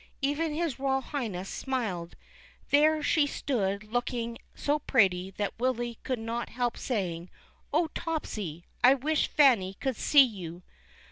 [0.23, 1.79] Even his Royal Highness THE KING CAT.
[2.69, 2.71] 371 smiled.
[2.71, 7.29] There she stood looking so pretty that Willy could not help saying,"
[7.71, 8.65] 0 Topsy!
[8.83, 10.63] I wish Fanny could see you.